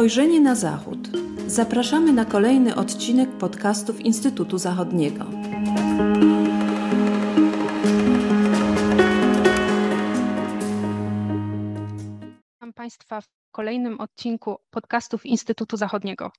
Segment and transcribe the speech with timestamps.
[0.00, 0.98] Spojrzenie na Zachód.
[1.46, 5.24] Zapraszamy na kolejny odcinek podcastów Instytutu Zachodniego.
[12.54, 16.30] Witam Państwa w kolejnym odcinku podcastów Instytutu Zachodniego.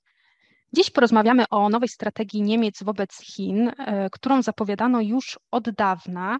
[0.73, 6.37] Dziś porozmawiamy o nowej strategii Niemiec wobec Chin, e, którą zapowiadano już od dawna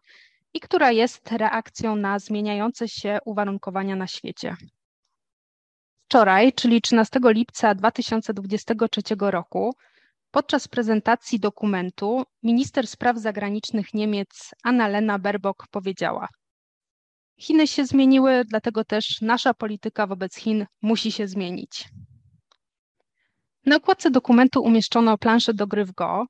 [0.53, 4.55] i która jest reakcją na zmieniające się uwarunkowania na świecie.
[6.11, 9.75] Wczoraj, czyli 13 lipca 2023 roku,
[10.31, 16.27] podczas prezentacji dokumentu minister spraw zagranicznych Niemiec Annalena Baerbock powiedziała:
[17.39, 21.89] Chiny się zmieniły, dlatego też nasza polityka wobec Chin musi się zmienić.
[23.65, 26.25] Na okładce dokumentu umieszczono planszę do gry w Go.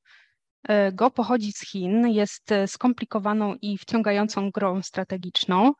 [0.93, 5.73] Go pochodzi z Chin, jest skomplikowaną i wciągającą grą strategiczną.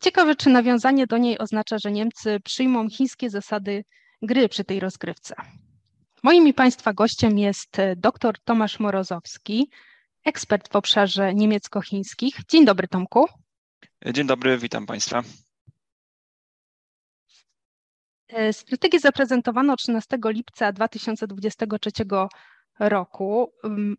[0.00, 3.84] Ciekawe, czy nawiązanie do niej oznacza, że Niemcy przyjmą chińskie zasady
[4.22, 5.34] gry przy tej rozgrywce.
[6.22, 9.70] Moim i Państwa gościem jest e, dr Tomasz Morozowski,
[10.24, 12.34] ekspert w obszarze niemiecko-chińskich.
[12.48, 13.26] Dzień dobry, Tomku.
[14.12, 15.22] Dzień dobry, witam Państwa.
[18.28, 21.90] E, strategię zaprezentowano 13 lipca 2023
[22.78, 23.52] roku.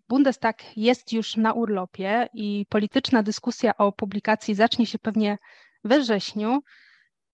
[0.09, 5.37] Bundestag jest już na urlopie i polityczna dyskusja o publikacji zacznie się pewnie
[5.83, 6.59] we wrześniu.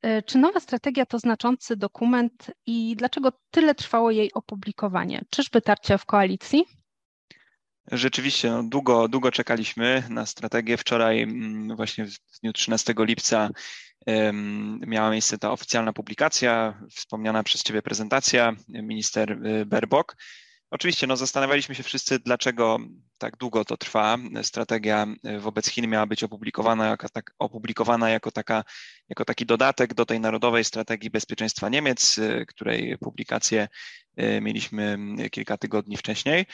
[0.02, 5.22] E, czy nowa strategia to znaczący dokument i dlaczego tyle trwało jej opublikowanie?
[5.30, 6.66] Czyżby tarcia w koalicji?
[7.92, 10.78] Rzeczywiście, no, długo, długo czekaliśmy na strategię.
[10.78, 13.50] Wczoraj, mm, właśnie w dniu 13 lipca,
[14.88, 20.16] miała miejsce ta oficjalna publikacja, wspomniana przez Ciebie prezentacja, minister y, Berbok.
[20.76, 22.78] Oczywiście, no, zastanawialiśmy się wszyscy, dlaczego
[23.18, 24.18] tak długo to trwa.
[24.44, 28.64] Strategia e, wobec Chin miała być opublikowana jako, tak, opublikowana jako, taka,
[29.10, 33.68] jako taki dodatek do tej Narodowej Strategii Bezpieczeństwa Niemiec, e, której publikację
[34.18, 34.98] e, mieliśmy
[35.32, 36.46] kilka tygodni wcześniej.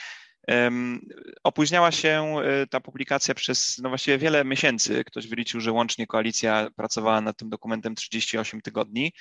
[1.42, 2.36] Opóźniała się
[2.70, 5.04] ta publikacja przez no właściwie wiele miesięcy.
[5.04, 9.12] Ktoś wyliczył, że łącznie koalicja pracowała nad tym dokumentem 38 tygodni.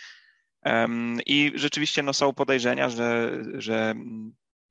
[1.26, 3.96] I rzeczywiście no, są podejrzenia, że, że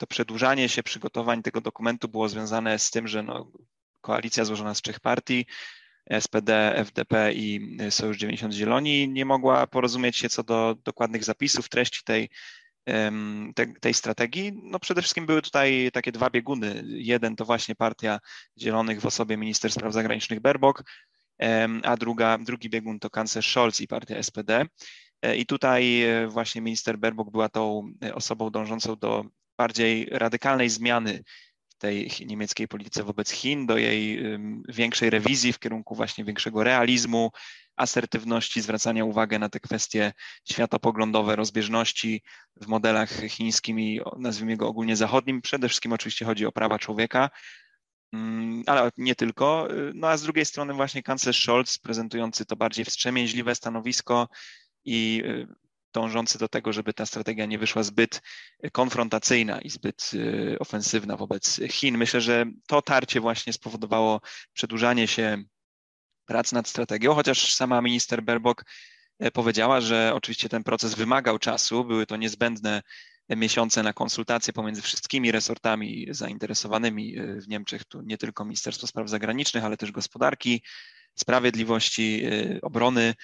[0.00, 3.53] to przedłużanie się przygotowań tego dokumentu było związane z tym, że no,
[4.00, 5.47] koalicja złożona z trzech partii,
[6.21, 12.00] SPD, FDP i Sojusz 90 Zieloni nie mogła porozumieć się co do dokładnych zapisów treści
[12.05, 12.31] tej,
[13.55, 14.53] tej, tej strategii.
[14.62, 16.82] No przede wszystkim były tutaj takie dwa bieguny.
[16.87, 18.21] Jeden to właśnie partia
[18.59, 20.82] Zielonych w osobie minister spraw zagranicznych Berbok,
[21.82, 24.65] a druga, drugi biegun to kanclerz Scholz i partia SPD.
[25.22, 29.25] E, I tutaj e, właśnie minister Berbok była tą osobą dążącą do
[29.60, 31.25] bardziej radykalnej zmiany
[31.69, 34.22] w tej niemieckiej polityce wobec Chin, do jej
[34.69, 37.31] większej rewizji w kierunku właśnie większego realizmu,
[37.76, 40.12] asertywności, zwracania uwagi na te kwestie
[40.50, 42.22] światopoglądowe, rozbieżności
[42.56, 45.43] w modelach chińskim i nazwijmy go ogólnie zachodnim.
[45.43, 47.31] Przede wszystkim oczywiście chodzi o prawa człowieka,
[48.12, 49.69] mm, ale nie tylko.
[49.94, 54.28] No a z drugiej strony właśnie kanclerz Scholz prezentujący to bardziej wstrzemięźliwe stanowisko
[54.84, 58.22] i y, dążący do tego, żeby ta strategia nie wyszła zbyt
[58.72, 61.98] konfrontacyjna i zbyt y, ofensywna wobec Chin.
[61.98, 64.20] Myślę, że to tarcie właśnie spowodowało
[64.52, 65.44] przedłużanie się
[66.26, 68.64] prac nad strategią, chociaż sama minister Berbok
[69.18, 72.82] e, powiedziała, że oczywiście ten proces wymagał czasu, były to niezbędne
[73.36, 79.08] miesiące na konsultacje pomiędzy wszystkimi resortami zainteresowanymi e, w Niemczech, tu nie tylko Ministerstwo Spraw
[79.08, 80.62] Zagranicznych, ale też gospodarki,
[81.14, 83.14] sprawiedliwości, e, obrony,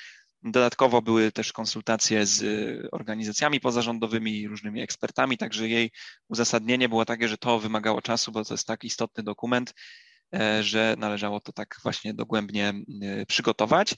[0.50, 5.90] Dodatkowo były też konsultacje z y, organizacjami pozarządowymi różnymi ekspertami, także jej
[6.28, 9.74] uzasadnienie było takie, że to wymagało czasu, bo to jest tak istotny dokument,
[10.34, 12.74] e, że należało to tak właśnie dogłębnie
[13.20, 13.94] y, przygotować.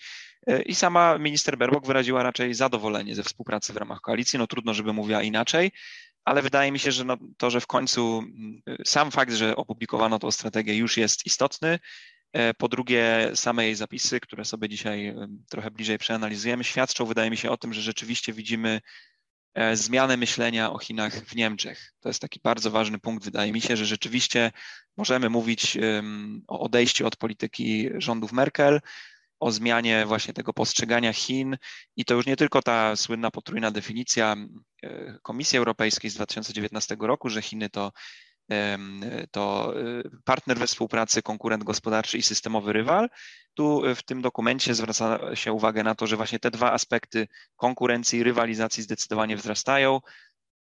[0.47, 4.39] E, I sama minister Berbok wyraziła raczej zadowolenie ze współpracy w ramach koalicji.
[4.39, 5.71] No trudno, żeby mówiła inaczej,
[6.25, 8.23] ale wydaje mi się, że no to, że w końcu
[8.69, 11.79] y, sam fakt, że opublikowano tą strategię już jest istotny.
[12.33, 15.15] E, po drugie, same jej zapisy, które sobie dzisiaj
[15.51, 18.81] trochę bliżej przeanalizujemy, świadczą, wydaje mi się, o tym, że rzeczywiście widzimy
[19.55, 21.95] e, zmianę myślenia o Chinach w Niemczech.
[22.01, 23.25] To jest taki bardzo ważny punkt.
[23.25, 24.53] Wydaje mi się, że rzeczywiście
[24.97, 25.79] możemy mówić
[26.49, 28.81] o odejściu od polityki rządów Merkel,
[29.41, 31.57] o zmianie właśnie tego postrzegania Chin
[31.97, 34.37] i to już nie tylko ta słynna potrójna definicja
[34.83, 37.93] e, Komisji Europejskiej z 2019 roku, że Chiny to
[39.31, 43.09] to y, partner we współpracy, konkurent gospodarczy i systemowy rywal.
[43.55, 47.29] Tu y, w tym dokumencie zwraca się uwagę na to, że właśnie te dwa aspekty
[47.57, 50.01] konkurencji i rywalizacji zdecydowanie wzrastają.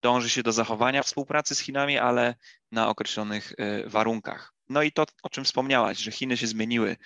[0.01, 2.35] Dąży się do zachowania współpracy z Chinami, ale
[2.71, 4.53] na określonych y, warunkach.
[4.69, 6.97] No i to, o czym wspomniałaś, że Chiny się zmieniły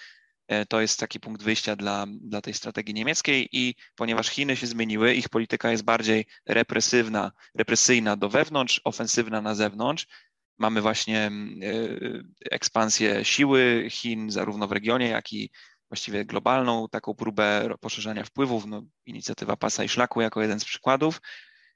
[0.69, 5.13] To jest taki punkt wyjścia dla, dla tej strategii niemieckiej i ponieważ Chiny się zmieniły,
[5.13, 10.07] ich polityka jest bardziej represywna, represyjna do wewnątrz, ofensywna na zewnątrz.
[10.61, 11.31] Mamy właśnie
[12.51, 15.49] ekspansję siły Chin zarówno w regionie, jak i
[15.89, 21.21] właściwie globalną taką próbę poszerzania wpływów, no, inicjatywa pasa i szlaku jako jeden z przykładów,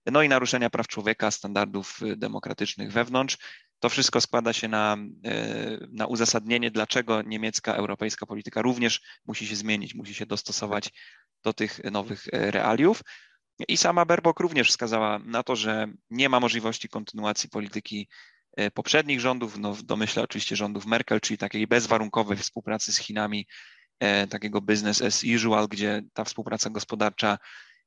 [0.06, 3.38] no i naruszenia praw człowieka, standardów y, demokratycznych wewnątrz.
[3.80, 9.56] To wszystko składa się na, y, na uzasadnienie, dlaczego niemiecka, europejska polityka również musi się
[9.56, 10.94] zmienić, musi się dostosować
[11.44, 13.02] do tych nowych y, realiów.
[13.68, 18.08] I sama Berbok również wskazała na to, że nie ma możliwości kontynuacji polityki
[18.74, 23.48] poprzednich rządów, no w domyśle oczywiście rządów Merkel, czyli takiej bezwarunkowej współpracy z Chinami
[24.00, 27.38] E, takiego business as usual, gdzie ta współpraca gospodarcza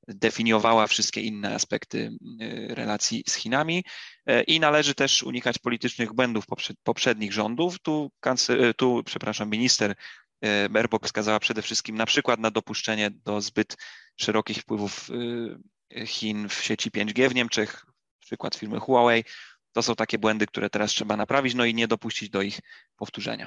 [0.09, 2.11] definiowała wszystkie inne aspekty
[2.41, 3.85] e, relacji z Chinami
[4.27, 6.45] e, i należy też unikać politycznych błędów
[6.83, 7.79] poprzednich rządów.
[7.83, 8.11] Tu,
[8.77, 9.95] tu przepraszam, minister
[10.71, 13.77] Berbok wskazała przede wszystkim na przykład na dopuszczenie do zbyt
[14.17, 15.11] szerokich wpływów
[16.07, 17.87] Chin w sieci 5G w Niemczech,
[18.21, 19.25] przykład firmy Huawei.
[19.79, 22.61] To są takie błędy, które teraz trzeba naprawić, no i nie dopuścić do ich
[22.97, 23.47] powtórzenia.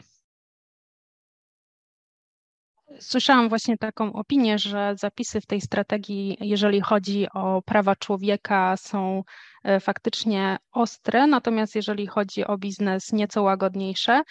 [3.00, 9.24] Słyszałam właśnie taką opinię, że zapisy w tej strategii, jeżeli chodzi o prawa człowieka, są
[9.64, 14.22] e, faktycznie ostre, natomiast jeżeli chodzi o biznes, nieco łagodniejsze.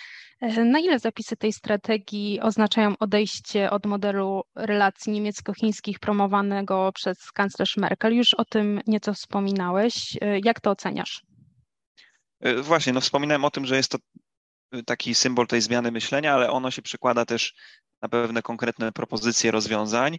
[0.41, 7.76] E, na ile zapisy tej strategii oznaczają odejście od modelu relacji niemiecko-chińskich promowanego przez kanclerz
[7.76, 8.17] Merkel?
[8.17, 10.19] Już o tym nieco wspominałeś.
[10.20, 11.29] E, jak to oceniasz?
[12.62, 13.98] Właśnie, no wspominałem o tym, że jest to
[14.87, 17.54] taki symbol tej zmiany myślenia, ale ono się przekłada też
[18.02, 20.19] na pewne konkretne propozycje rozwiązań,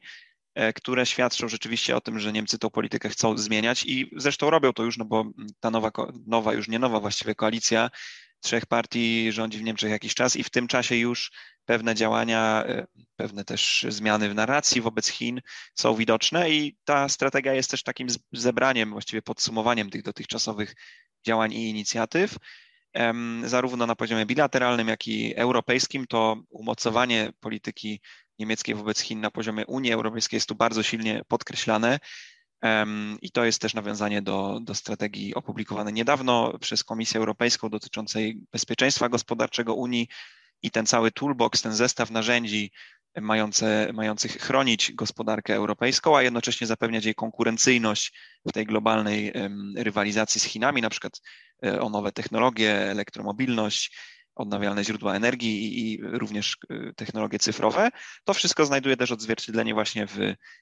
[0.55, 4.73] e, które świadczą rzeczywiście o tym, że Niemcy tą politykę chcą zmieniać i zresztą robią
[4.73, 5.25] to już, no bo
[5.59, 5.91] ta nowa,
[6.27, 7.89] nowa już nie nowa właściwie koalicja
[8.41, 11.31] trzech partii rządzi w Niemczech jakiś czas i w tym czasie już
[11.65, 15.41] pewne działania, e, pewne też zmiany w narracji wobec Chin
[15.75, 20.75] są widoczne i ta strategia jest też takim zebraniem, właściwie podsumowaniem tych dotychczasowych
[21.25, 22.35] działań i inicjatyw
[23.45, 28.01] zarówno na poziomie bilateralnym, jak i europejskim, to umocowanie polityki
[28.39, 31.99] niemieckiej wobec Chin na poziomie Unii Europejskiej jest tu bardzo silnie podkreślane.
[33.21, 39.09] I to jest też nawiązanie do, do strategii opublikowanej niedawno przez Komisję Europejską dotyczącej bezpieczeństwa
[39.09, 40.07] gospodarczego Unii
[40.61, 42.71] i ten cały toolbox, ten zestaw narzędzi
[43.21, 48.13] mające, mających chronić gospodarkę europejską, a jednocześnie zapewniać jej konkurencyjność
[48.45, 49.33] w tej globalnej
[49.75, 51.21] rywalizacji z Chinami, na przykład
[51.65, 53.97] e, o nowe technologie, elektromobilność,
[54.35, 57.89] odnawialne źródła energii i, i również e, technologie cyfrowe.
[58.23, 60.17] To wszystko znajduje też odzwierciedlenie właśnie w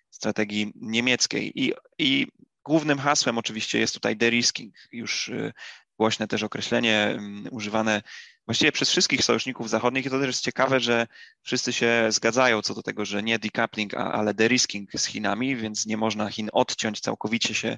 [0.10, 1.63] strategii niemieckiej.
[1.63, 2.27] I, i
[2.63, 4.74] głównym hasłem oczywiście jest tutaj de-risking.
[4.92, 5.54] Już e,
[6.00, 7.19] głośne też określenie
[7.51, 8.01] używane
[8.48, 11.07] właściwie przez wszystkich sojuszników zachodnich i to też jest ciekawe, że
[11.42, 15.98] wszyscy się zgadzają co do tego, że nie decoupling, ale de-risking z Chinami, więc nie
[15.98, 17.77] można Chin odciąć, całkowicie się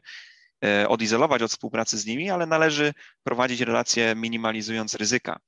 [0.66, 2.94] e, odizolować od współpracy z nimi, ale należy
[3.24, 5.40] prowadzić relacje minimalizując ryzyka,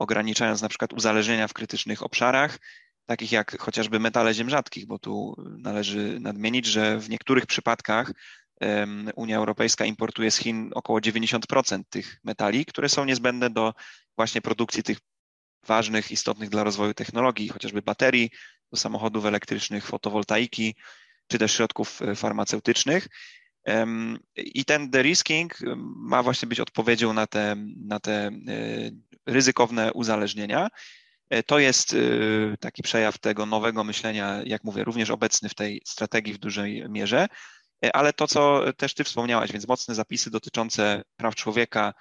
[0.00, 2.58] ograniczając na przykład uzależnienia w krytycznych obszarach,
[3.06, 8.12] takich jak chociażby metale ziem rzadkich, bo tu należy nadmienić, że w niektórych przypadkach
[9.14, 13.74] Unia Europejska importuje z Chin około 90% tych metali, które są niezbędne do
[14.16, 14.98] właśnie produkcji tych
[15.66, 18.30] ważnych, istotnych dla rozwoju technologii, chociażby baterii
[18.72, 20.74] do samochodów elektrycznych, fotowoltaiki,
[21.26, 23.08] czy też środków e, farmaceutycznych.
[24.36, 25.58] I ten de-risking
[25.96, 28.30] ma właśnie być odpowiedzią na te, na te e,
[29.26, 30.68] ryzykowne uzależnienia.
[31.30, 31.96] E, to jest
[32.60, 37.26] taki przejaw tego nowego myślenia, jak mówię, również obecny w tej strategii w dużej mierze,
[37.92, 41.94] ale to, co też Ty wspomniałaś, więc mocne zapisy dotyczące praw człowieka,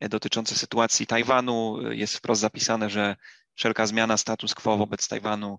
[0.00, 1.78] dotyczące sytuacji Tajwanu.
[1.92, 3.16] Jest wprost zapisane, że
[3.54, 5.58] wszelka zmiana status quo wobec Tajwanu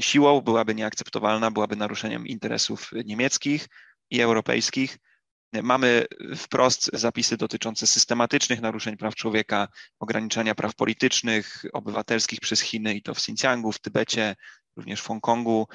[0.00, 3.68] siłą byłaby nieakceptowalna, byłaby naruszeniem interesów niemieckich
[4.10, 4.98] i europejskich.
[5.62, 6.06] Mamy
[6.36, 9.68] wprost zapisy dotyczące systematycznych naruszeń praw człowieka,
[10.00, 14.36] ograniczania praw politycznych, obywatelskich przez Chiny i to w Xinjiangu, w Tybecie,
[14.76, 15.68] również w Hongkongu.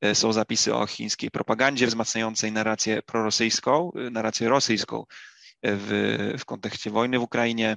[0.00, 5.04] E, są zapisy o chińskiej propagandzie wzmacniającej narrację prorosyjską, e, narrację rosyjską
[5.62, 7.76] w, w kontekście wojny w Ukrainie.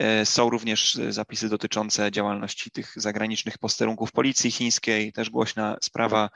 [0.00, 6.30] E, są również zapisy dotyczące działalności tych zagranicznych posterunków policji chińskiej, też głośna sprawa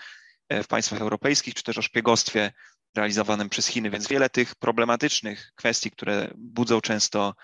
[0.50, 2.52] w państwach europejskich, czy też o szpiegostwie
[2.96, 7.34] realizowanym przez Chiny, więc wiele tych problematycznych kwestii, które budzą często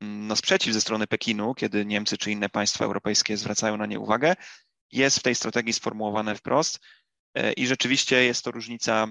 [0.00, 4.00] mm, no, sprzeciw ze strony Pekinu, kiedy Niemcy czy inne państwa europejskie zwracają na nie
[4.00, 4.34] uwagę,
[4.92, 6.80] jest w tej strategii sformułowane wprost.
[7.34, 9.06] E, I rzeczywiście jest to różnica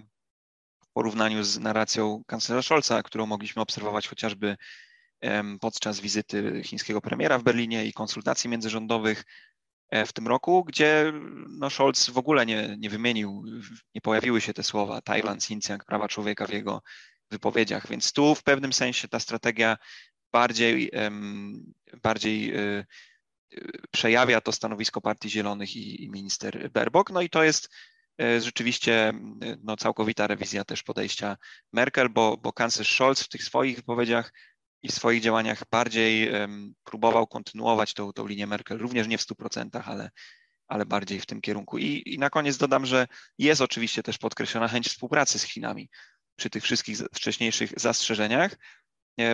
[0.84, 4.58] w porównaniu z narracją kanclerza Scholza, którą mogliśmy obserwować chociażby
[5.62, 9.24] podczas wizyty chińskiego premiera w Berlinie i konsultacji międzyrządowych.
[10.06, 11.14] W tym roku, gdzie
[11.50, 13.44] no, Scholz w ogóle nie, nie wymienił,
[13.96, 16.82] nie pojawiły się te słowa Tajwan, Xinjiang, prawa człowieka w jego
[17.32, 19.78] wypowiedziach, więc tu w pewnym sensie ta strategia
[20.32, 20.92] bardziej,
[22.04, 22.54] bardziej
[23.92, 27.12] przejawia to stanowisko Partii Zielonych i, i minister Berbok.
[27.12, 27.70] No i to jest
[28.22, 29.14] e, rzeczywiście
[29.64, 31.38] no, całkowita rewizja też podejścia
[31.74, 34.34] Merkel, bo, bo kanclerz Scholz w tych swoich wypowiedziach
[34.86, 36.32] i w swoich działaniach bardziej
[36.84, 40.10] próbował kontynuować tą, tą linię Merkel, również nie w 100%, ale,
[40.68, 41.78] ale bardziej w tym kierunku.
[41.78, 45.90] I, I na koniec dodam, że jest oczywiście też podkreślona chęć współpracy z Chinami
[46.36, 48.56] przy tych wszystkich wcześniejszych zastrzeżeniach,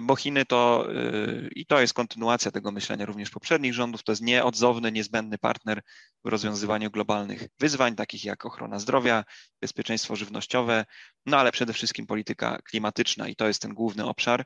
[0.04, 4.22] bo Chiny to y, i to jest kontynuacja tego myślenia również poprzednich rządów, to jest
[4.22, 5.82] nieodzowny, niezbędny partner
[6.26, 9.24] w rozwiązywaniu globalnych wyzwań, takich jak ochrona zdrowia,
[9.62, 10.86] bezpieczeństwo żywnościowe,
[11.26, 14.46] no ale przede wszystkim polityka klimatyczna i to jest ten główny obszar,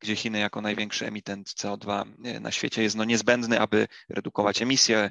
[0.00, 5.10] gdzie Chiny jako największy emitent CO2 y, na świecie jest no niezbędny, aby redukować emisje,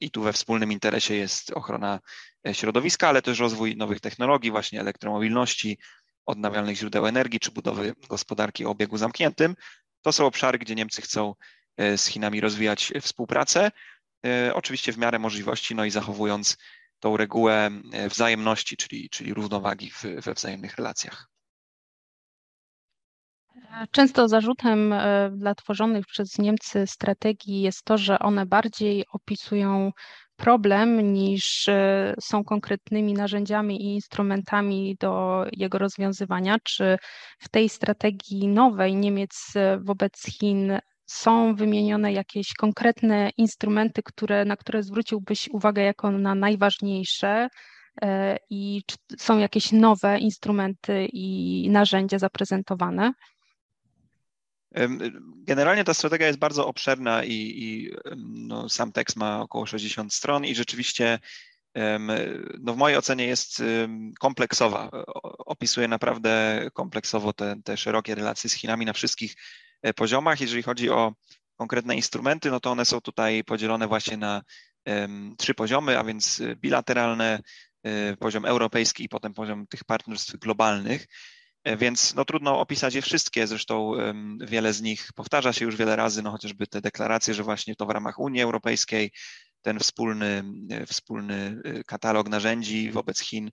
[0.00, 2.00] i tu we wspólnym interesie jest ochrona
[2.48, 5.78] e, środowiska, ale też rozwój nowych technologii, właśnie elektromobilności,
[6.26, 9.56] odnawialnych źródeł energii czy budowy gospodarki o obiegu zamkniętym.
[10.02, 11.34] To są obszary, gdzie Niemcy chcą
[11.76, 13.70] e, z Chinami rozwijać współpracę,
[14.26, 16.56] e, oczywiście w miarę możliwości, no i zachowując
[17.00, 21.28] tą regułę e, wzajemności, czyli, czyli równowagi w, we wzajemnych relacjach.
[23.90, 24.94] Często zarzutem
[25.32, 29.92] dla tworzonych przez Niemcy strategii jest to, że one bardziej opisują
[30.36, 36.56] problem, niż e, są konkretnymi narzędziami i instrumentami do jego rozwiązywania.
[36.64, 36.96] Czy
[37.38, 44.82] w tej strategii nowej Niemiec wobec Chin są wymienione jakieś konkretne instrumenty, które, na które
[44.82, 47.48] zwróciłbyś uwagę jako na najważniejsze?
[48.02, 53.12] E, I czy są jakieś nowe instrumenty i narzędzia zaprezentowane?
[55.46, 60.44] Generalnie ta strategia jest bardzo obszerna i, i no, sam tekst ma około 60 stron
[60.44, 61.18] i rzeczywiście
[62.60, 63.62] no w mojej ocenie jest
[64.20, 64.90] kompleksowa.
[65.38, 69.34] Opisuje naprawdę kompleksowo te, te szerokie relacje z Chinami na wszystkich
[69.82, 70.40] e, poziomach.
[70.40, 71.14] Jeżeli chodzi o
[71.56, 74.42] konkretne instrumenty, no to one są tutaj podzielone właśnie na
[75.38, 77.40] trzy poziomy, a więc bilateralne,
[77.84, 81.06] um, poziom europejski i potem poziom tych partnerstw globalnych.
[81.66, 83.92] E, więc no, trudno opisać je wszystkie, zresztą
[84.40, 87.86] wiele z nich powtarza się już wiele razy, no chociażby te deklaracje, że właśnie to
[87.86, 89.12] w ramach Unii Europejskiej
[89.62, 93.50] ten wspólny, e, wspólny e, katalog narzędzi wobec Chin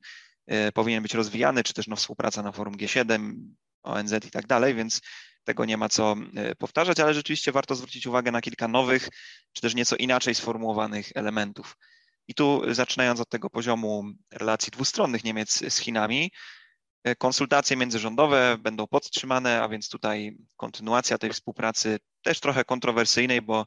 [0.74, 3.34] powinien być rozwijany, czy też no, współpraca na forum G7,
[3.84, 5.02] ONZ i tak dalej, więc
[5.44, 6.16] tego nie ma co
[6.58, 9.10] powtarzać, ale rzeczywiście warto zwrócić uwagę na kilka nowych,
[9.54, 11.78] czy też nieco inaczej sformułowanych elementów.
[12.28, 16.32] I tu zaczynając od tego poziomu relacji dwustronnych Niemiec z Chinami,
[17.18, 23.66] konsultacje międzyrządowe będą podtrzymane, a więc tutaj kontynuacja tej współpracy też trochę kontrowersyjnej, bo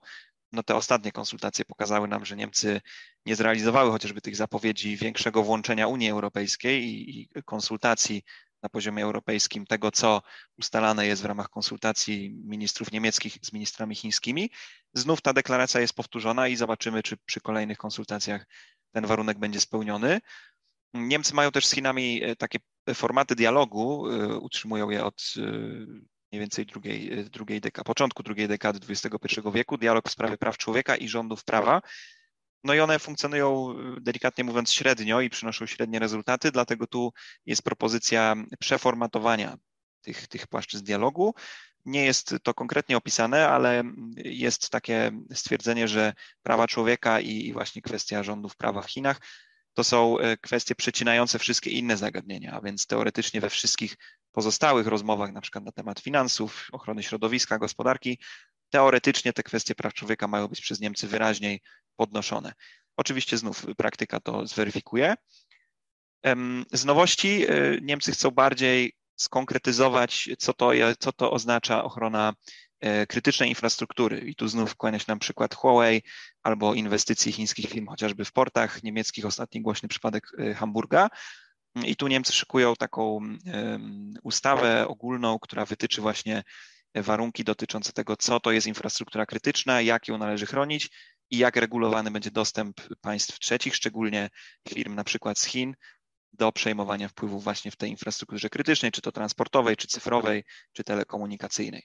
[0.52, 2.80] no te ostatnie konsultacje pokazały nam, że Niemcy
[3.26, 8.22] nie zrealizowały chociażby tych zapowiedzi większego włączenia Unii Europejskiej i, i konsultacji
[8.62, 10.22] na poziomie europejskim tego, co
[10.58, 14.50] ustalane jest w ramach konsultacji ministrów niemieckich z ministrami chińskimi.
[14.94, 18.46] Znów ta deklaracja jest powtórzona i zobaczymy, czy przy kolejnych konsultacjach
[18.92, 20.20] ten warunek będzie spełniony.
[20.96, 22.58] Niemcy mają też z Chinami e, takie
[22.94, 25.40] formaty dialogu, e, utrzymują je od e,
[26.32, 30.96] mniej więcej drugiej, drugiej deka, początku drugiej dekady XXI wieku, dialog w sprawie praw człowieka
[30.96, 31.82] i rządów prawa.
[32.64, 37.12] No i one funkcjonują, delikatnie mówiąc, średnio i przynoszą średnie rezultaty, dlatego tu
[37.46, 39.56] jest propozycja przeformatowania
[40.00, 41.34] tych, tych płaszczyzn dialogu.
[41.84, 43.82] Nie jest to konkretnie opisane, ale
[44.16, 46.12] jest takie stwierdzenie, że
[46.42, 49.20] prawa człowieka i właśnie kwestia rządów prawa w Chinach
[49.76, 53.96] to są e, kwestie przecinające wszystkie inne zagadnienia, a więc teoretycznie we wszystkich
[54.32, 58.18] pozostałych rozmowach, na przykład na temat finansów, ochrony środowiska, gospodarki,
[58.70, 61.60] teoretycznie te kwestie praw człowieka mają być przez Niemcy wyraźniej
[61.96, 62.52] podnoszone.
[62.96, 65.14] Oczywiście znów praktyka to zweryfikuje.
[66.72, 67.50] Z nowości e,
[67.82, 72.34] Niemcy chcą bardziej skonkretyzować, co to, co to oznacza ochrona
[73.08, 74.18] krytycznej infrastruktury.
[74.18, 76.02] I tu znów kłania się nam przykład Huawei
[76.42, 81.08] albo inwestycji chińskich firm chociażby w portach niemieckich, ostatni głośny przypadek e, Hamburga.
[81.84, 83.20] I tu Niemcy szykują taką
[84.22, 86.42] ustawę ogólną, która wytyczy właśnie
[86.94, 90.90] warunki dotyczące tego, co to jest infrastruktura krytyczna, jak ją należy chronić
[91.30, 94.30] i jak regulowany będzie dostęp państw trzecich, szczególnie
[94.68, 95.74] firm na przykład z Chin,
[96.32, 101.82] do przejmowania wpływów właśnie w tej infrastrukturze krytycznej, czy to transportowej, czy cyfrowej, czy telekomunikacyjnej.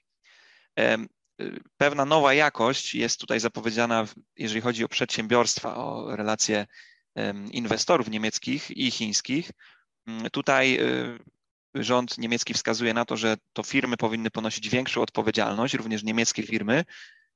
[1.77, 6.67] Pewna nowa jakość jest tutaj zapowiedziana, jeżeli chodzi o przedsiębiorstwa, o relacje
[7.51, 9.51] inwestorów niemieckich i chińskich.
[10.07, 11.19] Mm, tutaj y,
[11.83, 16.85] rząd niemiecki wskazuje na to, że to firmy powinny ponosić większą odpowiedzialność, również niemieckie firmy,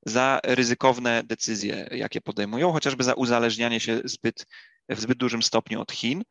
[0.05, 4.45] za ryzykowne decyzje, jakie podejmują, chociażby za uzależnianie się zbyt,
[4.89, 6.23] w zbyt dużym stopniu od Chin.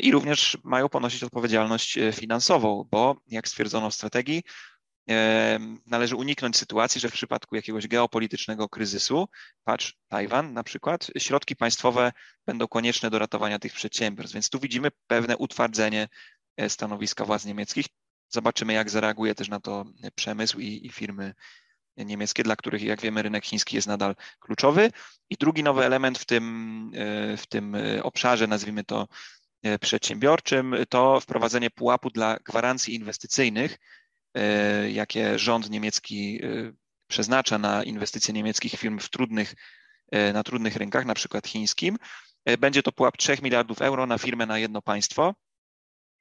[0.00, 4.42] I również mają ponosić odpowiedzialność finansową, bo jak stwierdzono w strategii,
[5.86, 9.28] należy uniknąć sytuacji, że w przypadku jakiegoś geopolitycznego kryzysu,
[9.64, 12.12] patrz Tajwan na przykład, środki państwowe
[12.46, 14.34] będą konieczne do ratowania tych przedsiębiorstw.
[14.34, 16.08] Więc tu widzimy pewne utwardzenie
[16.56, 17.86] e, stanowiska władz niemieckich.
[18.28, 19.84] Zobaczymy, jak zareaguje też na to
[20.14, 21.34] przemysł i, i firmy
[21.96, 24.90] niemieckie, dla których, jak wiemy, rynek chiński jest nadal kluczowy.
[25.30, 29.08] I drugi nowy element w tym, e, w tym e, obszarze, nazwijmy to
[29.80, 33.78] przedsiębiorczym, to wprowadzenie pułapu dla gwarancji inwestycyjnych,
[34.88, 36.72] jakie rząd niemiecki e,
[37.06, 39.54] przeznacza na inwestycje niemieckich firm w trudnych,
[40.10, 41.96] e, na trudnych rynkach, na przykład chińskim.
[42.58, 45.34] Będzie to pułap 3 miliardów euro na firmę na jedno państwo.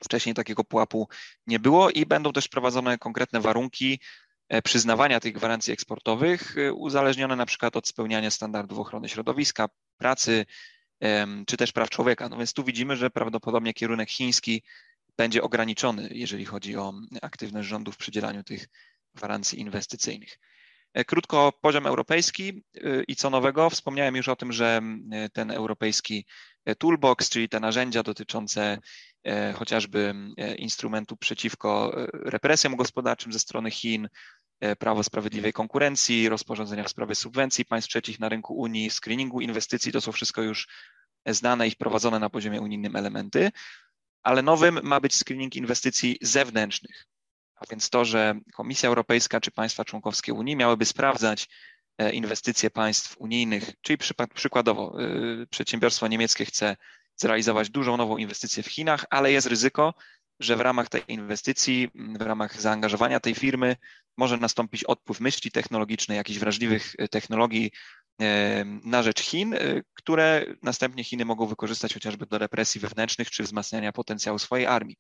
[0.04, 1.08] Wcześniej takiego pułapu
[1.48, 4.00] nie było i będą też prowadzone konkretne warunki
[4.64, 10.46] przyznawania tych gwarancji eksportowych, uzależnione na przykład od spełniania standardów ochrony środowiska, pracy
[11.48, 12.30] czy też praw człowieka.
[12.30, 14.64] No więc tu widzimy, że prawdopodobnie kierunek chiński
[15.18, 18.68] będzie ograniczony, jeżeli chodzi o aktywność rządu w przydzielaniu tych
[19.16, 20.38] gwarancji inwestycyjnych.
[20.94, 23.70] E, krótko poziom europejski e, i co nowego.
[23.70, 24.82] Wspomniałem już o tym, że
[25.34, 26.26] ten europejski
[26.66, 28.78] e, toolbox, czyli te narzędzia dotyczące
[29.56, 30.14] chociażby
[30.58, 34.08] instrumentu przeciwko represjom gospodarczym ze strony Chin,
[34.80, 40.02] prawo sprawiedliwej konkurencji, rozporządzenia w sprawie subwencji państw trzecich na rynku Unii, screeningu inwestycji, to
[40.02, 40.68] są wszystko już
[41.26, 43.52] znane i wprowadzone na poziomie unijnym elementy
[44.24, 47.06] ale nowym ma być screening inwestycji zewnętrznych.
[47.56, 51.48] A więc to, że Komisja Europejska czy państwa członkowskie Unii miałyby sprawdzać
[51.98, 53.98] e, inwestycje państw unijnych, czyli
[54.34, 56.76] przykładowo e, przedsiębiorstwo niemieckie chce
[57.16, 59.94] zrealizować dużą nową inwestycję w Chinach, ale jest ryzyko,
[60.40, 63.76] że w ramach tej inwestycji, w ramach zaangażowania tej firmy
[64.18, 67.72] może nastąpić odpływ myśli technologicznej, jakichś wrażliwych e, technologii
[68.84, 73.92] na rzecz Chin, y, które następnie Chiny mogą wykorzystać chociażby do represji wewnętrznych czy wzmacniania
[73.92, 74.96] potencjału swojej armii.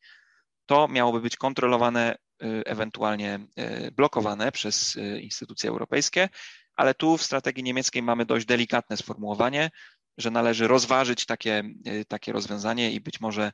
[0.65, 6.29] To miałoby być kontrolowane, y, ewentualnie y, blokowane przez instytucje europejskie,
[6.75, 9.69] ale tu w strategii niemieckiej mamy dość delikatne sformułowanie,
[10.17, 11.63] że należy rozważyć takie,
[12.07, 13.51] takie rozwiązanie i być może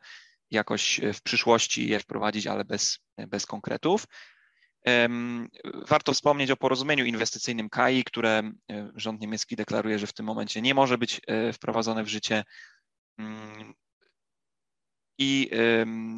[0.51, 4.05] jakoś w przyszłości je wprowadzić, ale bez, bez konkretów.
[5.87, 10.61] Warto wspomnieć o porozumieniu inwestycyjnym KAI, które e, rząd niemiecki deklaruje, że w tym momencie
[10.61, 12.43] nie może być e, wprowadzone w życie.
[13.17, 13.73] Mm,
[15.17, 15.49] I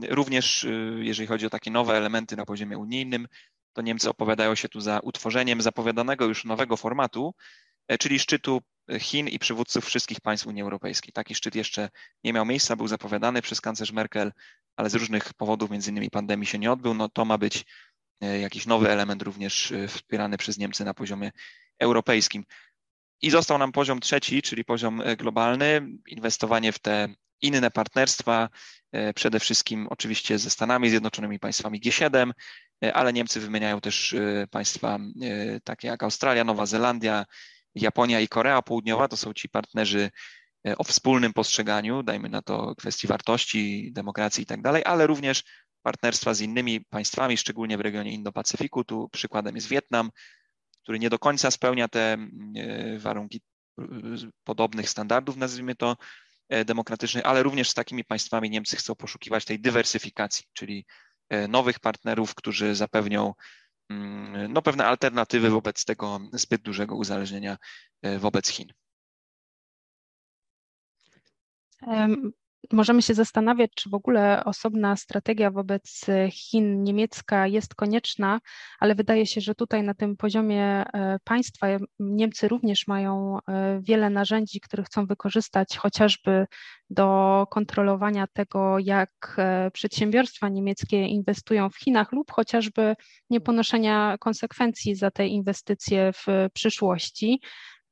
[0.10, 3.28] również, e, jeżeli chodzi o takie nowe elementy na poziomie unijnym,
[3.74, 7.34] to Niemcy opowiadają się tu za utworzeniem zapowiadanego już nowego formatu,
[8.00, 8.62] czyli szczytu
[9.00, 11.14] Chin i przywódców wszystkich państw Unii Europejskiej.
[11.14, 11.90] Taki szczyt jeszcze
[12.24, 14.32] nie miał miejsca, był zapowiadany przez kanclerz Merkel,
[14.76, 16.94] ale z różnych powodów, między innymi pandemii, się nie odbył.
[16.94, 21.32] No to ma być E, jakiś nowy element również e, wspierany przez Niemcy na poziomie
[21.80, 22.44] europejskim.
[23.22, 27.08] I został nam poziom trzeci, czyli poziom e, globalny, inwestowanie w te
[27.42, 28.50] inne partnerstwa,
[29.16, 32.32] przede wszystkim oczywiście ze Stanami Zjednoczonymi, państwami G7,
[32.94, 34.16] ale Niemcy wymieniają też
[34.52, 35.00] państwa
[35.64, 37.26] takie jak Australia, Nowa Zelandia,
[37.76, 39.08] Japonia i Korea Południowa.
[39.08, 40.12] To są ci partnerzy
[40.78, 45.44] o wspólnym postrzeganiu, dajmy na to kwestii wartości, demokracji i tak dalej, ale również
[45.86, 48.84] partnerstwa z innymi państwami, szczególnie w regionie Indo-Pacyfiku.
[48.84, 50.12] Tu przykładem jest Wietnam,
[50.84, 52.18] który nie do końca spełnia te
[52.58, 53.42] e, warunki
[53.80, 53.84] e,
[54.44, 55.98] podobnych standardów, nazwijmy to,
[56.50, 60.86] e, demokratycznych, ale również z takimi państwami Niemcy chcą poszukiwać tej dywersyfikacji, czyli
[61.50, 63.34] nowych partnerów, którzy zapewnią
[63.90, 67.58] mm, no, pewne alternatywy wobec tego zbyt dużego uzależnienia
[68.20, 68.68] wobec Chin.
[72.72, 78.40] Możemy się zastanawiać, czy w ogóle osobna strategia wobec Chin niemiecka jest konieczna,
[78.80, 81.68] ale wydaje się, że tutaj na tym poziomie e, państwa
[82.00, 86.46] Niemcy również mają e, wiele narzędzi, które chcą wykorzystać chociażby
[86.90, 92.96] do kontrolowania tego, jak e, przedsiębiorstwa niemieckie inwestują w Chinach lub chociażby
[93.30, 97.40] nieponoszenia konsekwencji za te inwestycje w przyszłości.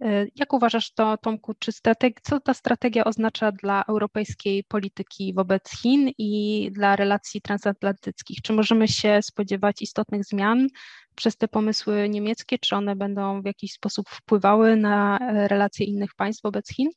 [0.01, 5.69] E, jak uważasz to, Tomku, czy strateg- co ta strategia oznacza dla europejskiej polityki wobec
[5.81, 8.41] Chin i dla relacji transatlantyckich?
[8.41, 10.67] Czy możemy się spodziewać istotnych zmian
[11.15, 12.59] przez te pomysły niemieckie?
[12.59, 16.89] Czy one będą w jakiś sposób wpływały na e, relacje innych państw wobec Chin?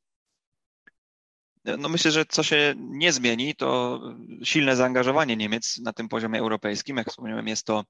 [1.79, 4.01] No myślę, że co się nie zmieni, to
[4.45, 6.97] silne zaangażowanie Niemiec na tym poziomie europejskim.
[6.97, 7.85] Jak wspomniałem, jest to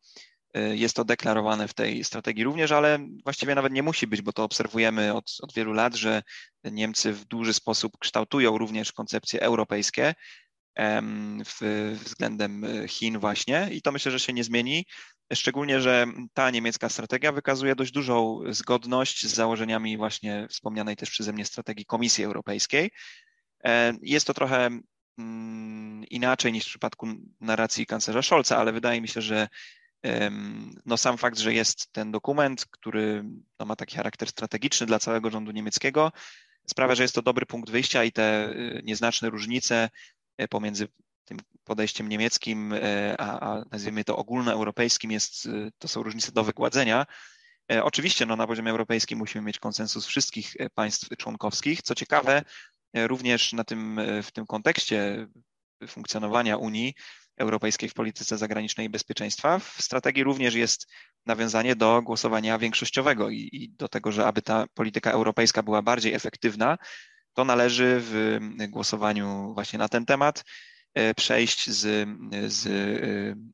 [0.75, 4.45] jest to deklarowane w tej strategii również, ale właściwie nawet nie musi być, bo to
[4.45, 6.23] obserwujemy od, od wielu lat, że
[6.64, 10.14] Niemcy w duży sposób kształtują również koncepcje europejskie
[11.45, 14.87] w, względem Chin właśnie i to myślę, że się nie zmieni.
[15.33, 21.33] Szczególnie, że ta niemiecka strategia wykazuje dość dużą zgodność z założeniami właśnie wspomnianej też przeze
[21.33, 22.90] mnie strategii Komisji Europejskiej.
[24.03, 24.71] Jest to trochę
[25.19, 27.07] mm, inaczej niż w przypadku
[27.40, 29.49] narracji kanclerza Scholza, ale wydaje mi się, że
[30.87, 33.25] no sam fakt, że jest ten dokument, który
[33.59, 36.12] no ma taki charakter strategiczny dla całego rządu niemieckiego,
[36.66, 39.90] sprawia, że jest to dobry punkt wyjścia i te y, nieznaczne różnice
[40.42, 40.88] y, pomiędzy
[41.25, 47.07] tym podejściem niemieckim, y, a, a nazwijmy to ogólnoeuropejskim, jest, to są różnice do wygładzenia.
[47.73, 51.83] E, oczywiście no, na poziomie europejskim musimy mieć konsensus wszystkich państw członkowskich.
[51.83, 52.42] Co ciekawe,
[52.95, 55.27] również na tym, w tym kontekście
[55.88, 56.95] funkcjonowania Unii
[57.37, 60.87] Europejskiej w polityce zagranicznej i bezpieczeństwa, w strategii również jest
[61.27, 66.14] nawiązanie do głosowania większościowego i, i do tego, że aby ta polityka europejska była bardziej
[66.14, 66.79] efektywna,
[67.37, 70.44] to należy w głosowaniu właśnie na ten temat
[70.94, 72.09] e, przejść z,
[72.49, 72.66] z,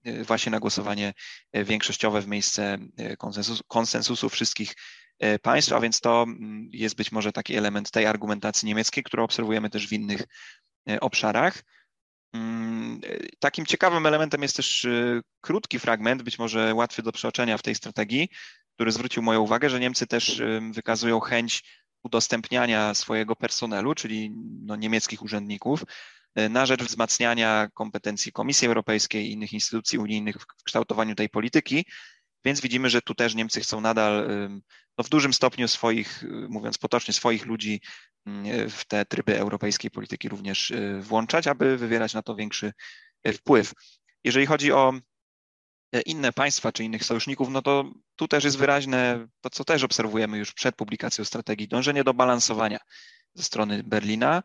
[0.05, 1.12] e, właśnie na głosowanie
[1.55, 2.79] większościowe w miejsce
[3.18, 4.75] konsensusu, konsensusu wszystkich
[5.18, 6.27] e, państw, a więc to
[6.71, 10.23] jest być może taki element tej argumentacji niemieckiej, którą obserwujemy też w innych
[11.01, 11.62] obszarach.
[12.35, 13.01] Mm,
[13.38, 17.75] takim ciekawym elementem jest też y, krótki fragment, być może łatwy do przeoczenia w tej
[17.75, 18.29] strategii,
[18.75, 21.62] który zwrócił moją uwagę, że Niemcy też y, wykazują chęć
[22.03, 24.31] udostępniania swojego personelu, czyli
[24.64, 25.85] no, niemieckich urzędników,
[26.38, 31.85] y, na rzecz wzmacniania kompetencji Komisji Europejskiej i innych instytucji unijnych w kształtowaniu tej polityki.
[32.44, 34.28] Więc widzimy, że tu też Niemcy chcą nadal
[34.98, 37.81] no w dużym stopniu swoich, mówiąc potocznie, swoich ludzi
[38.26, 42.72] mm, w te tryby europejskiej polityki również y, włączać, aby wywierać na to większy
[43.28, 43.72] y, wpływ.
[44.24, 44.92] Jeżeli chodzi o
[45.94, 49.83] e, inne państwa czy innych sojuszników, no to tu też jest wyraźne to, co też
[49.83, 52.78] obserwujemy już przed publikacją strategii, dążenie do balansowania
[53.35, 54.42] ze strony Berlina,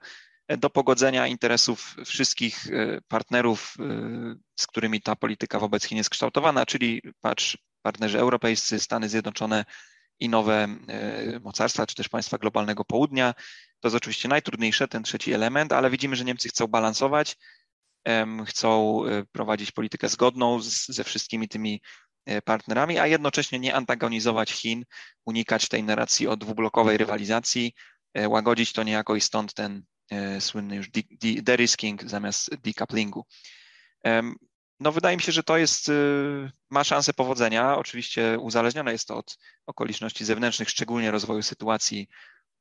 [0.47, 3.75] e, do pogodzenia interesów wszystkich e, partnerów,
[4.55, 7.57] z którymi ta polityka wobec Chin jest kształtowana, czyli patrz,
[7.87, 9.65] partnerzy europejscy, Stany Zjednoczone,
[10.19, 13.33] i nowe e, mocarstwa, czy też państwa globalnego południa.
[13.79, 17.37] To jest oczywiście najtrudniejsze, ten trzeci element, ale widzimy, że Niemcy chcą balansować,
[18.45, 21.81] chcą e, prowadzić politykę zgodną z, ze wszystkimi tymi
[22.25, 24.85] e, partnerami, a jednocześnie nie antagonizować Chin,
[25.25, 27.73] unikać tej narracji o dwublokowej rywalizacji,
[28.27, 29.83] łagodzić to niejako i stąd ten
[30.39, 30.89] słynny już
[31.43, 33.25] de-risking zamiast decouplingu.
[34.79, 37.77] No wydaje mi się, że to jest, y, ma szansę powodzenia.
[37.77, 42.07] Oczywiście uzależnione jest to od okoliczności zewnętrznych, szczególnie rozwoju sytuacji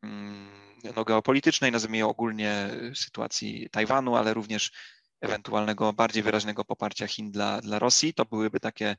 [0.03, 0.51] mm,
[0.97, 4.73] no, geopolitycznej, nazwijmy ją ogólnie sytuacji Tajwanu, ale również
[5.21, 8.15] ewentualnego bardziej wyraźnego poparcia Chin dla, dla Rosji.
[8.15, 8.97] To byłyby takie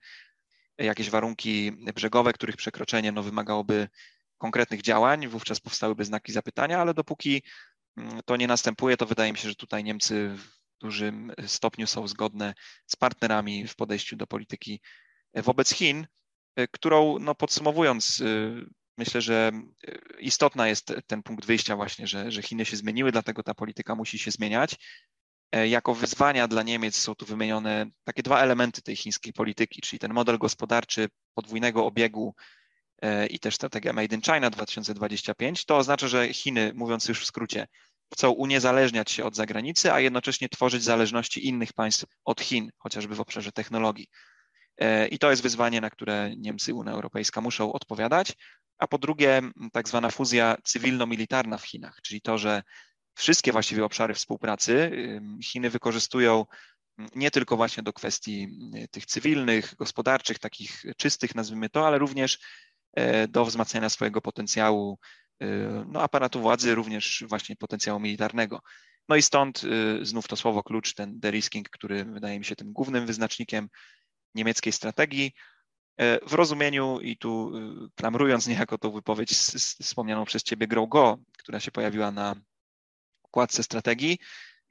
[0.78, 3.88] jakieś warunki brzegowe, których przekroczenie no, wymagałoby
[4.38, 7.44] konkretnych działań, wówczas powstałyby znaki zapytania, ale dopóki
[7.98, 10.38] mm, to nie następuje, to wydaje mi się, że tutaj Niemcy
[10.80, 12.54] dużym stopniu są zgodne
[12.88, 14.82] z partnerami w podejściu do polityki
[15.34, 16.08] wobec Chin,
[16.72, 18.24] którą no podsumowując,
[18.98, 19.52] myślę, że
[20.20, 24.20] istotna jest ten punkt wyjścia właśnie, że, że Chiny się zmieniły, dlatego ta polityka musi
[24.20, 24.76] się zmieniać.
[25.68, 30.13] Jako wyzwania dla Niemiec są tu wymienione takie dwa elementy tej chińskiej polityki, czyli ten
[30.13, 32.36] model gospodarczy podwójnego obiegu
[33.30, 35.66] i też strategia Made in China 2025.
[35.66, 37.68] To oznacza, że Chiny, mówiąc już w skrócie,
[38.13, 43.22] chcą uniezależniać się od zagranicy, a jednocześnie tworzyć zależności innych państw od Chin, chociażby w
[43.22, 44.08] obszarze technologii.
[44.78, 48.34] E, I to jest wyzwanie, na które Niemcy, Unia Europejska muszą odpowiadać.
[48.78, 49.41] A po drugie,
[49.72, 52.63] tak zwana fuzja cywilno-militarna w Chinach, czyli to, że
[53.15, 54.91] wszystkie właściwie obszary współpracy
[55.43, 56.46] Chiny wykorzystują
[57.15, 58.48] nie tylko właśnie do kwestii
[58.91, 62.39] tych cywilnych, gospodarczych, takich czystych, nazwijmy to, ale również
[62.93, 65.27] e, do wzmacniania swojego potencjału Y,
[65.88, 68.62] no, aparatu władzy, również właśnie potencjału militarnego.
[69.10, 72.73] No i stąd y, znów to słowo klucz, ten derisking, który wydaje mi się tym
[72.73, 73.69] głównym wyznacznikiem
[74.36, 75.32] niemieckiej strategii.
[76.02, 77.52] Y, w rozumieniu, i tu
[77.95, 79.32] klamrując niejako tą wypowiedź
[79.84, 82.36] wspomnianą przez Ciebie Grow Go, która się pojawiła na
[83.23, 84.17] układce strategii,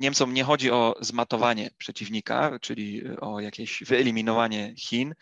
[0.00, 5.14] Niemcom nie chodzi o zmatowanie przeciwnika, czyli o jakieś wyeliminowanie Chin,